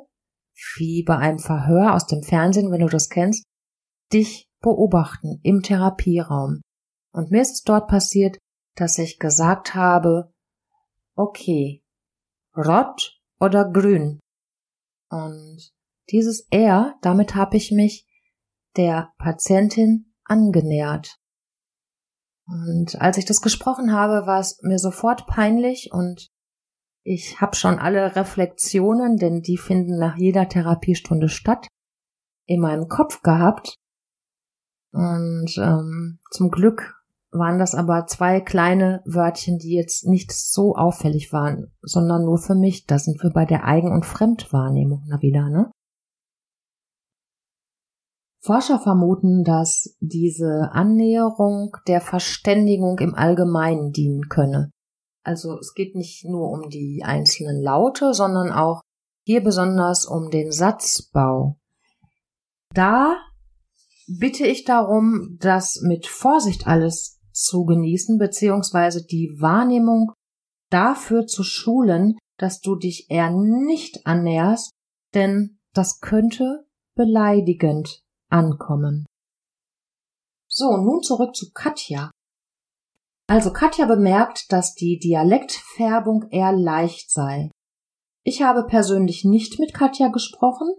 wie 0.78 1.04
bei 1.04 1.18
einem 1.18 1.40
Verhör 1.40 1.94
aus 1.94 2.06
dem 2.06 2.24
Fernsehen, 2.24 2.72
wenn 2.72 2.82
du 2.82 2.88
das 2.88 3.10
kennst, 3.10 3.44
dich 4.12 4.48
beobachten 4.62 5.40
im 5.44 5.62
Therapieraum. 5.62 6.62
Und 7.12 7.32
mir 7.32 7.42
ist 7.42 7.52
es 7.52 7.64
dort 7.64 7.88
passiert, 7.88 8.38
dass 8.76 8.98
ich 8.98 9.20
gesagt 9.20 9.76
habe, 9.76 10.32
okay, 11.16 11.84
rot 12.56 13.20
oder 13.40 13.70
grün. 13.70 14.20
Und 15.10 15.72
dieses 16.10 16.48
R, 16.50 16.96
damit 17.02 17.36
habe 17.36 17.58
ich 17.58 17.72
mich 17.72 18.08
der 18.76 19.14
Patientin 19.18 20.14
angenähert. 20.24 21.18
Und 22.46 23.00
als 23.00 23.18
ich 23.18 23.26
das 23.26 23.42
gesprochen 23.42 23.94
habe, 23.94 24.28
war 24.28 24.40
es 24.40 24.60
mir 24.62 24.80
sofort 24.80 25.28
peinlich 25.28 25.90
und 25.92 26.30
ich 27.04 27.42
habe 27.42 27.56
schon 27.56 27.80
alle 27.80 28.16
Reflexionen, 28.16 29.18
denn 29.18 29.42
die 29.42 29.58
finden 29.58 29.98
nach 29.98 30.18
jeder 30.18 30.48
Therapiestunde 30.48 31.30
statt, 31.30 31.68
in 32.46 32.62
meinem 32.62 32.88
Kopf 32.88 33.22
gehabt. 33.22 33.76
Und 34.92 35.58
ähm, 35.58 36.20
zum 36.32 36.50
Glück 36.50 36.96
waren 37.32 37.60
das 37.60 37.76
aber 37.76 38.06
zwei 38.06 38.40
kleine 38.40 39.02
Wörtchen, 39.06 39.58
die 39.58 39.74
jetzt 39.74 40.06
nicht 40.06 40.32
so 40.32 40.76
auffällig 40.76 41.34
waren, 41.34 41.74
sondern 41.82 42.26
nur 42.26 42.38
für 42.38 42.56
mich. 42.56 42.86
Da 42.86 43.00
sind 43.00 43.22
wir 43.24 43.32
bei 43.32 43.46
der 43.46 43.66
Eigen- 43.66 43.92
und 43.92 44.06
Fremdwahrnehmung 44.06 45.04
na 45.08 45.22
wieder, 45.22 45.50
ne? 45.50 45.72
Forscher 48.46 48.78
vermuten, 48.78 49.46
dass 49.46 49.96
diese 50.02 50.70
Annäherung 50.74 51.78
der 51.88 52.02
Verständigung 52.02 53.00
im 53.00 53.16
Allgemeinen 53.16 53.94
dienen 53.94 54.28
könne. 54.28 54.70
Also 55.24 55.58
es 55.58 55.74
geht 55.74 55.96
nicht 55.96 56.26
nur 56.26 56.50
um 56.50 56.70
die 56.70 57.04
einzelnen 57.06 57.62
Laute, 57.62 58.14
sondern 58.14 58.52
auch 58.52 58.82
hier 59.26 59.42
besonders 59.42 60.06
um 60.06 60.30
den 60.30 60.52
Satzbau. 60.52 61.58
Da 62.74 63.16
bitte 64.08 64.46
ich 64.46 64.66
darum, 64.66 65.38
das 65.40 65.80
mit 65.82 66.06
Vorsicht 66.06 66.68
alles 66.68 67.22
zu 67.32 67.64
genießen, 67.64 68.18
beziehungsweise 68.18 69.06
die 69.06 69.38
Wahrnehmung 69.40 70.12
dafür 70.70 71.28
zu 71.28 71.44
schulen, 71.44 72.18
dass 72.38 72.60
du 72.60 72.76
dich 72.76 73.10
eher 73.10 73.32
nicht 73.32 74.06
annäherst, 74.06 74.72
denn 75.14 75.60
das 75.74 76.02
könnte 76.02 76.66
beleidigend 76.96 78.03
ankommen. 78.34 79.06
So, 80.50 80.78
nun 80.78 81.02
zurück 81.02 81.36
zu 81.36 81.52
Katja. 81.54 82.12
Also 83.28 83.54
Katja 83.54 83.86
bemerkt, 83.86 84.52
dass 84.52 84.76
die 84.76 85.00
Dialektfärbung 85.00 86.30
eher 86.30 86.52
leicht 86.52 87.10
sei. 87.12 87.50
Ich 88.26 88.42
habe 88.42 88.66
persönlich 88.66 89.24
nicht 89.24 89.60
mit 89.60 89.74
Katja 89.74 90.10
gesprochen, 90.10 90.76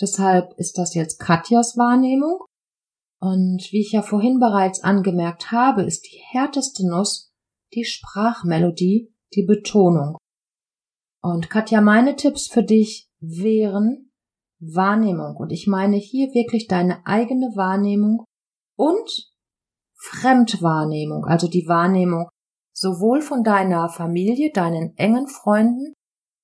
deshalb 0.00 0.52
ist 0.58 0.78
das 0.78 0.94
jetzt 0.94 1.18
Katjas 1.18 1.76
Wahrnehmung 1.76 2.44
und 3.20 3.72
wie 3.72 3.80
ich 3.80 3.92
ja 3.92 4.02
vorhin 4.02 4.38
bereits 4.38 4.82
angemerkt 4.82 5.50
habe, 5.50 5.82
ist 5.82 6.06
die 6.06 6.20
härteste 6.30 6.86
Nuss 6.86 7.32
die 7.74 7.84
Sprachmelodie, 7.84 9.12
die 9.34 9.42
Betonung. 9.42 10.16
Und 11.22 11.50
Katja, 11.50 11.80
meine 11.80 12.16
Tipps 12.16 12.46
für 12.46 12.62
dich 12.62 13.08
wären 13.20 14.05
Wahrnehmung. 14.74 15.36
Und 15.36 15.50
ich 15.50 15.66
meine 15.66 15.96
hier 15.96 16.34
wirklich 16.34 16.66
deine 16.66 17.06
eigene 17.06 17.52
Wahrnehmung 17.54 18.24
und 18.76 19.30
Fremdwahrnehmung, 19.98 21.24
also 21.24 21.48
die 21.48 21.66
Wahrnehmung 21.66 22.28
sowohl 22.72 23.22
von 23.22 23.42
deiner 23.42 23.88
Familie, 23.88 24.50
deinen 24.52 24.96
engen 24.96 25.28
Freunden, 25.28 25.94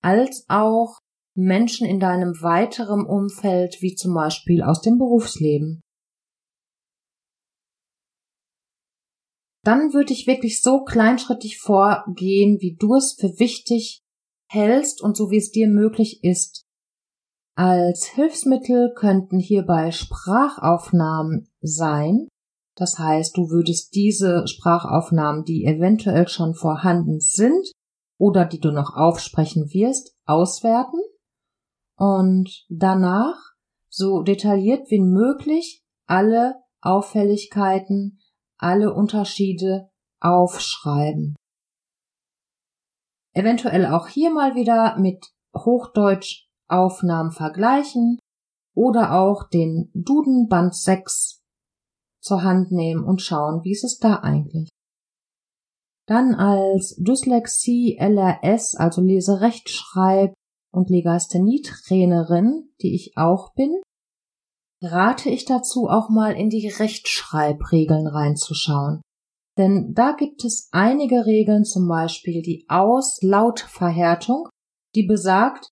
als 0.03 0.47
auch 0.49 0.99
Menschen 1.37 1.87
in 1.87 2.01
deinem 2.01 2.41
weiteren 2.43 3.07
Umfeld, 3.07 3.81
wie 3.81 3.95
zum 3.95 4.15
Beispiel 4.15 4.63
aus 4.63 4.81
dem 4.81 4.99
Berufsleben. 4.99 5.81
Dann 9.65 9.93
würde 9.93 10.13
ich 10.13 10.27
wirklich 10.27 10.61
so 10.61 10.83
kleinschrittig 10.83 11.59
vorgehen, 11.59 12.59
wie 12.61 12.77
du 12.77 12.97
es 12.97 13.15
für 13.19 13.39
wichtig 13.39 14.01
hältst 14.51 15.01
und 15.01 15.17
so 15.17 15.31
wie 15.31 15.37
es 15.37 15.51
dir 15.51 15.69
möglich 15.69 16.25
ist. 16.25 16.65
Als 17.55 18.07
Hilfsmittel 18.07 18.95
könnten 18.95 19.39
hierbei 19.39 19.91
Sprachaufnahmen 19.91 21.51
sein. 21.61 22.29
Das 22.75 22.99
heißt, 22.99 23.37
du 23.37 23.51
würdest 23.51 23.95
diese 23.95 24.47
Sprachaufnahmen, 24.49 25.45
die 25.45 25.67
eventuell 25.67 26.29
schon 26.29 26.55
vorhanden 26.55 27.21
sind 27.21 27.71
oder 28.19 28.47
die 28.47 28.61
du 28.61 28.71
noch 28.71 28.97
aufsprechen 28.97 29.71
wirst, 29.75 30.17
auswerten 30.25 31.01
und 31.99 32.65
danach 32.71 33.37
so 33.91 34.23
detailliert 34.23 34.91
wie 34.91 35.01
möglich 35.01 35.83
alle 36.07 36.55
Auffälligkeiten, 36.81 38.19
alle 38.57 38.95
Unterschiede 38.95 39.91
aufschreiben. 40.21 41.37
Eventuell 43.35 43.87
auch 43.87 44.09
hier 44.09 44.31
mal 44.31 44.55
wieder 44.55 44.99
mit 44.99 45.27
Hochdeutsch 45.55 46.49
Aufnahmen 46.69 47.31
vergleichen 47.31 48.19
oder 48.75 49.13
auch 49.13 49.49
den 49.49 49.91
Duden 49.95 50.49
Band 50.49 50.75
6 50.75 51.41
zur 52.21 52.43
Hand 52.43 52.71
nehmen 52.71 53.05
und 53.05 53.21
schauen, 53.21 53.65
wie 53.65 53.73
ist 53.73 53.85
es 53.85 53.99
da 53.99 54.17
eigentlich. 54.17 54.69
Dann 56.07 56.35
als 56.35 56.97
Dyslexie 56.99 57.97
LRS, 57.99 58.77
also 58.77 59.01
Leserechtschreib 59.03 60.35
und 60.73 60.91
Legasthenie-Trainerin, 60.91 62.71
die 62.81 62.95
ich 62.95 63.17
auch 63.17 63.53
bin, 63.55 63.81
rate 64.83 65.31
ich 65.31 65.45
dazu 65.45 65.89
auch 65.89 66.09
mal 66.09 66.33
in 66.33 66.49
die 66.49 66.69
Rechtschreibregeln 66.69 68.07
reinzuschauen. 68.07 69.01
Denn 69.59 69.93
da 69.95 70.13
gibt 70.13 70.45
es 70.45 70.69
einige 70.73 71.27
Regeln, 71.27 71.65
zum 71.65 71.87
Beispiel 71.87 72.43
die 72.43 72.65
Aus-Laut-Verhärtung, 72.69 74.49
die 74.95 75.05
besagt, 75.05 75.69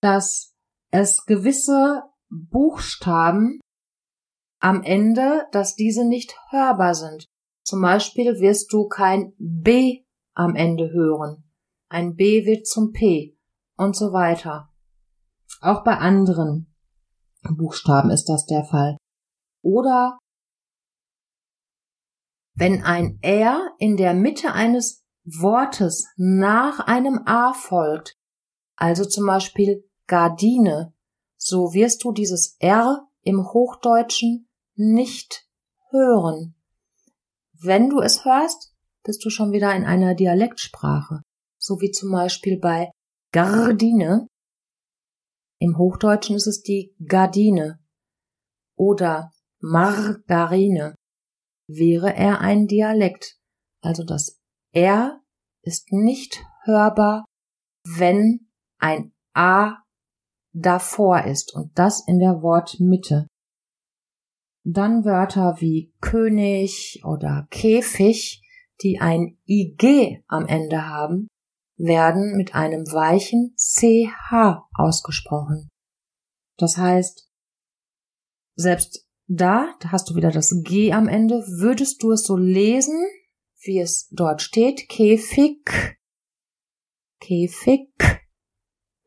dass 0.00 0.54
es 0.90 1.24
gewisse 1.24 2.02
Buchstaben 2.28 3.60
am 4.60 4.82
Ende, 4.82 5.46
dass 5.52 5.74
diese 5.74 6.04
nicht 6.04 6.36
hörbar 6.50 6.94
sind. 6.94 7.26
Zum 7.64 7.82
Beispiel 7.82 8.40
wirst 8.40 8.72
du 8.72 8.88
kein 8.88 9.34
B 9.38 10.04
am 10.34 10.56
Ende 10.56 10.90
hören. 10.90 11.44
Ein 11.88 12.16
B 12.16 12.44
wird 12.44 12.66
zum 12.66 12.92
P 12.92 13.36
und 13.76 13.96
so 13.96 14.12
weiter. 14.12 14.70
Auch 15.60 15.84
bei 15.84 15.96
anderen 15.96 16.74
Buchstaben 17.42 18.10
ist 18.10 18.28
das 18.28 18.46
der 18.46 18.64
Fall. 18.64 18.96
Oder 19.62 20.18
wenn 22.54 22.82
ein 22.82 23.18
R 23.22 23.70
in 23.78 23.96
der 23.96 24.14
Mitte 24.14 24.52
eines 24.52 25.04
Wortes 25.24 26.06
nach 26.16 26.80
einem 26.80 27.22
A 27.26 27.52
folgt, 27.52 28.14
also 28.76 29.04
zum 29.04 29.26
Beispiel 29.26 29.87
Gardine, 30.08 30.94
so 31.36 31.72
wirst 31.72 32.02
du 32.02 32.12
dieses 32.12 32.56
R 32.58 33.06
im 33.22 33.52
Hochdeutschen 33.52 34.48
nicht 34.74 35.46
hören. 35.90 36.56
Wenn 37.52 37.90
du 37.90 38.00
es 38.00 38.24
hörst, 38.24 38.74
bist 39.04 39.24
du 39.24 39.30
schon 39.30 39.52
wieder 39.52 39.74
in 39.74 39.84
einer 39.84 40.14
Dialektsprache, 40.14 41.22
so 41.58 41.80
wie 41.80 41.90
zum 41.90 42.10
Beispiel 42.10 42.58
bei 42.58 42.90
Gardine. 43.32 44.26
Im 45.60 45.76
Hochdeutschen 45.76 46.36
ist 46.36 46.46
es 46.46 46.62
die 46.62 46.94
Gardine 47.06 47.78
oder 48.76 49.32
Margarine. 49.60 50.94
Wäre 51.66 52.14
er 52.14 52.40
ein 52.40 52.66
Dialekt, 52.66 53.38
also 53.82 54.04
das 54.04 54.40
R 54.72 55.20
ist 55.62 55.92
nicht 55.92 56.42
hörbar, 56.64 57.24
wenn 57.84 58.48
ein 58.78 59.12
A 59.34 59.82
davor 60.52 61.24
ist 61.24 61.54
und 61.54 61.70
das 61.78 62.06
in 62.06 62.18
der 62.18 62.42
Wortmitte. 62.42 63.26
Dann 64.64 65.04
Wörter 65.04 65.56
wie 65.60 65.94
König 66.00 67.02
oder 67.04 67.46
Käfig, 67.50 68.42
die 68.82 69.00
ein 69.00 69.38
IG 69.46 70.22
am 70.26 70.46
Ende 70.46 70.86
haben, 70.86 71.28
werden 71.76 72.36
mit 72.36 72.54
einem 72.54 72.84
weichen 72.86 73.54
CH 73.56 74.66
ausgesprochen. 74.74 75.68
Das 76.58 76.76
heißt, 76.76 77.30
selbst 78.56 79.06
da, 79.28 79.74
da 79.80 79.92
hast 79.92 80.10
du 80.10 80.16
wieder 80.16 80.30
das 80.30 80.54
G 80.64 80.92
am 80.92 81.06
Ende, 81.06 81.36
würdest 81.46 82.02
du 82.02 82.12
es 82.12 82.24
so 82.24 82.36
lesen, 82.36 83.06
wie 83.62 83.78
es 83.78 84.08
dort 84.10 84.42
steht, 84.42 84.88
Käfig, 84.88 85.96
Käfig, 87.20 87.90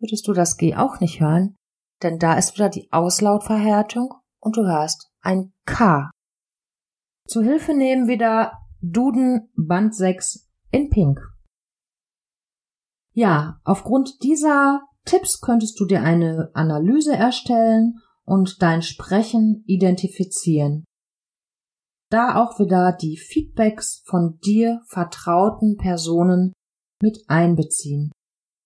würdest 0.01 0.27
du 0.27 0.33
das 0.33 0.57
G 0.57 0.75
auch 0.75 0.99
nicht 0.99 1.21
hören, 1.21 1.55
denn 2.03 2.19
da 2.19 2.33
ist 2.37 2.55
wieder 2.55 2.69
die 2.69 2.91
Auslautverhärtung 2.91 4.13
und 4.39 4.57
du 4.57 4.65
hörst 4.65 5.11
ein 5.21 5.53
K. 5.65 6.09
Zu 7.27 7.41
Hilfe 7.41 7.73
nehmen 7.73 8.07
wieder 8.07 8.53
Duden 8.81 9.49
Band 9.55 9.95
6 9.95 10.49
in 10.71 10.89
Pink. 10.89 11.21
Ja, 13.13 13.59
aufgrund 13.63 14.23
dieser 14.23 14.81
Tipps 15.05 15.41
könntest 15.41 15.79
du 15.79 15.85
dir 15.85 16.01
eine 16.01 16.49
Analyse 16.53 17.15
erstellen 17.15 17.99
und 18.25 18.61
dein 18.61 18.81
Sprechen 18.81 19.63
identifizieren. 19.67 20.83
Da 22.09 22.35
auch 22.35 22.59
wieder 22.59 22.91
die 22.91 23.17
Feedbacks 23.17 24.01
von 24.05 24.39
dir 24.39 24.81
vertrauten 24.87 25.77
Personen 25.77 26.53
mit 27.01 27.23
einbeziehen. 27.27 28.11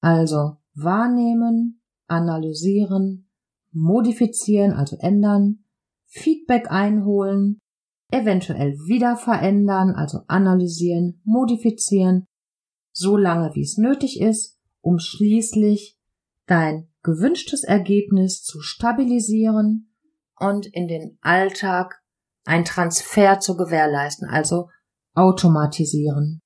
Also 0.02 0.58
wahrnehmen, 0.76 1.82
analysieren, 2.08 3.30
modifizieren, 3.72 4.74
also 4.74 4.98
ändern, 5.00 5.66
Feedback 6.06 6.70
einholen, 6.70 7.60
eventuell 8.12 8.74
wieder 8.86 9.18
verändern, 9.18 9.92
also 9.92 10.20
analysieren, 10.28 11.22
modifizieren, 11.24 12.26
so 12.92 13.18
lange 13.18 13.54
wie 13.56 13.64
es 13.64 13.78
nötig 13.78 14.22
ist, 14.22 14.58
um 14.82 15.00
schließlich 15.00 15.98
dein 16.46 16.88
gewünschtes 17.04 17.64
Ergebnis 17.64 18.44
zu 18.44 18.62
stabilisieren 18.62 19.94
und 20.40 20.68
in 20.68 20.88
den 20.88 21.18
Alltag 21.22 22.02
ein 22.46 22.66
Transfer 22.66 23.40
zu 23.40 23.58
gewährleisten, 23.58 24.28
also 24.30 24.70
automatisieren. 25.14 26.42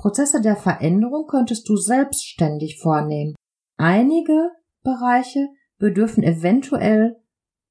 Prozesse 0.00 0.40
der 0.40 0.56
Veränderung 0.56 1.26
könntest 1.26 1.68
du 1.68 1.76
selbstständig 1.76 2.78
vornehmen. 2.78 3.34
Einige 3.76 4.50
Bereiche 4.82 5.48
bedürfen 5.78 6.22
eventuell 6.22 7.22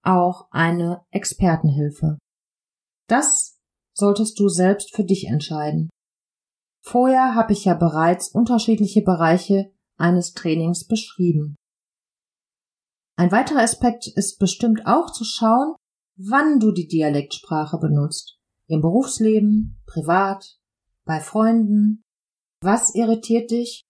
auch 0.04 0.48
eine 0.52 1.02
Expertenhilfe. 1.10 2.20
Das 3.08 3.60
solltest 3.94 4.40
du 4.40 4.48
selbst 4.48 4.96
für 4.96 5.04
dich 5.04 5.26
entscheiden. 5.28 5.90
Vorher 6.86 7.34
habe 7.34 7.54
ich 7.54 7.66
ja 7.66 7.74
bereits 7.74 8.30
unterschiedliche 8.30 9.02
Bereiche 9.02 9.72
eines 9.98 10.34
Trainings 10.34 10.86
beschrieben. 10.86 11.56
Ein 13.18 13.32
weiterer 13.32 13.64
Aspekt 13.64 14.08
ist 14.08 14.38
bestimmt 14.38 14.86
auch 14.86 15.12
zu 15.12 15.24
schauen, 15.24 15.76
wann 16.16 16.60
du 16.60 16.72
die 16.72 16.88
Dialektsprache 16.88 17.80
benutzt. 17.80 18.38
Im 18.68 18.82
Berufsleben, 18.82 19.82
privat, 19.88 20.60
bei 21.06 21.20
Freunden. 21.20 22.04
Was 22.62 22.94
irritiert 22.94 23.52
dich? 23.52 23.84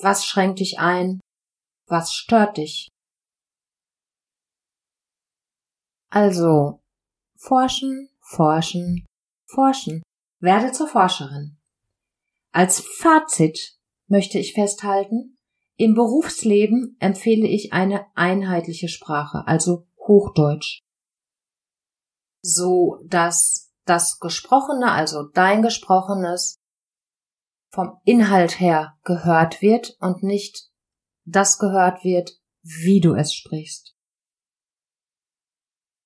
Was 0.00 0.24
schränkt 0.24 0.60
dich 0.60 0.78
ein? 0.78 1.20
Was 1.86 2.12
stört 2.12 2.56
dich? 2.56 2.88
Also, 6.10 6.80
forschen, 7.36 8.08
forschen, 8.20 9.04
forschen. 9.46 10.02
Werde 10.40 10.72
zur 10.72 10.88
Forscherin. 10.88 11.58
Als 12.52 12.80
Fazit 12.80 13.76
möchte 14.08 14.38
ich 14.38 14.54
festhalten, 14.54 15.36
im 15.76 15.94
Berufsleben 15.94 16.96
empfehle 17.00 17.46
ich 17.46 17.72
eine 17.74 18.06
einheitliche 18.14 18.88
Sprache, 18.88 19.46
also 19.46 19.86
Hochdeutsch. 19.98 20.80
So 22.42 22.98
dass 23.04 23.72
das 23.84 24.18
Gesprochene, 24.18 24.90
also 24.92 25.24
dein 25.34 25.60
Gesprochenes, 25.60 26.56
vom 27.70 27.98
Inhalt 28.04 28.60
her 28.60 28.96
gehört 29.04 29.62
wird 29.62 29.96
und 30.00 30.22
nicht 30.22 30.70
das 31.24 31.58
gehört 31.58 32.04
wird, 32.04 32.38
wie 32.62 33.00
du 33.00 33.14
es 33.14 33.34
sprichst. 33.34 33.96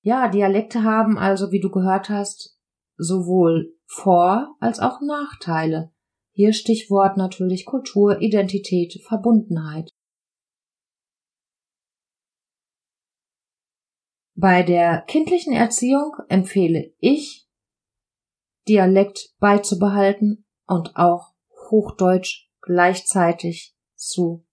Ja, 0.03 0.27
Dialekte 0.29 0.83
haben 0.83 1.17
also, 1.17 1.51
wie 1.51 1.59
du 1.59 1.69
gehört 1.69 2.09
hast, 2.09 2.57
sowohl 2.97 3.75
Vor- 3.85 4.55
als 4.59 4.79
auch 4.79 5.01
Nachteile. 5.01 5.91
Hier 6.33 6.53
Stichwort 6.53 7.17
natürlich 7.17 7.65
Kultur, 7.65 8.21
Identität, 8.21 8.99
Verbundenheit. 9.07 9.91
Bei 14.33 14.63
der 14.63 15.01
kindlichen 15.01 15.53
Erziehung 15.53 16.15
empfehle 16.29 16.93
ich, 16.99 17.47
Dialekt 18.67 19.35
beizubehalten 19.39 20.45
und 20.65 20.95
auch 20.95 21.30
Hochdeutsch 21.71 22.49
gleichzeitig 22.61 23.75
zu 23.95 24.45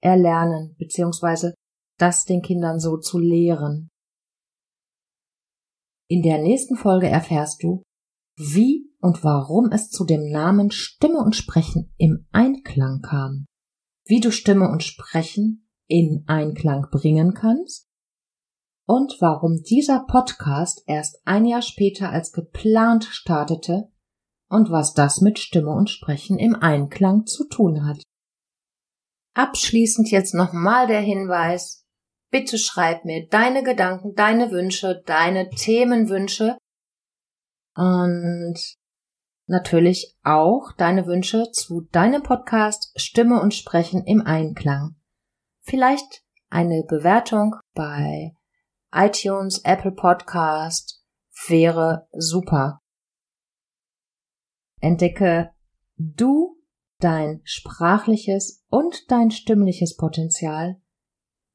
erlernen, 0.00 0.76
beziehungsweise 0.78 1.54
das 1.98 2.24
den 2.24 2.42
Kindern 2.42 2.78
so 2.78 2.98
zu 2.98 3.18
lehren. 3.18 3.88
In 6.08 6.22
der 6.22 6.38
nächsten 6.38 6.76
Folge 6.76 7.08
erfährst 7.08 7.62
du, 7.62 7.82
wie 8.36 8.92
und 9.00 9.24
warum 9.24 9.72
es 9.72 9.90
zu 9.90 10.04
dem 10.04 10.30
Namen 10.30 10.70
Stimme 10.70 11.18
und 11.18 11.34
Sprechen 11.34 11.92
im 11.96 12.28
Einklang 12.32 13.00
kam, 13.00 13.46
wie 14.04 14.20
du 14.20 14.30
Stimme 14.30 14.70
und 14.70 14.82
Sprechen 14.82 15.68
in 15.88 16.24
Einklang 16.26 16.86
bringen 16.90 17.34
kannst 17.34 17.88
und 18.86 19.16
warum 19.20 19.62
dieser 19.62 20.04
Podcast 20.06 20.82
erst 20.86 21.20
ein 21.24 21.44
Jahr 21.44 21.62
später 21.62 22.10
als 22.10 22.32
geplant 22.32 23.04
startete 23.04 23.90
und 24.48 24.70
was 24.70 24.94
das 24.94 25.20
mit 25.20 25.38
Stimme 25.38 25.70
und 25.70 25.90
Sprechen 25.90 26.38
im 26.38 26.54
Einklang 26.54 27.26
zu 27.26 27.48
tun 27.48 27.86
hat. 27.86 28.02
Abschließend 29.34 30.10
jetzt 30.10 30.34
nochmal 30.34 30.86
der 30.86 31.00
Hinweis, 31.00 31.84
bitte 32.30 32.58
schreib 32.58 33.04
mir 33.04 33.28
deine 33.28 33.62
Gedanken, 33.62 34.14
deine 34.14 34.50
Wünsche, 34.50 35.02
deine 35.06 35.50
Themenwünsche 35.50 36.56
und 37.74 38.56
natürlich 39.46 40.16
auch 40.22 40.72
deine 40.76 41.06
Wünsche 41.06 41.50
zu 41.52 41.82
deinem 41.92 42.22
Podcast 42.22 42.92
Stimme 42.96 43.40
und 43.40 43.54
Sprechen 43.54 44.04
im 44.04 44.22
Einklang. 44.22 44.96
Vielleicht 45.62 46.22
eine 46.48 46.84
Bewertung 46.88 47.56
bei 47.74 48.32
iTunes, 48.92 49.58
Apple 49.64 49.92
Podcast 49.92 51.02
wäre 51.48 52.08
super. 52.12 52.80
Entdecke 54.80 55.50
du 55.96 56.56
dein 56.98 57.40
sprachliches 57.44 58.64
und 58.68 59.10
dein 59.10 59.30
stimmliches 59.30 59.96
Potenzial, 59.96 60.80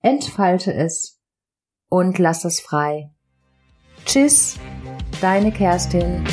entfalte 0.02 0.74
es 0.74 1.20
und 1.90 2.20
lass 2.20 2.46
es 2.46 2.60
frei. 2.60 3.12
Tschüss, 4.06 4.58
deine 5.22 5.52
Kerstin. 5.52 6.24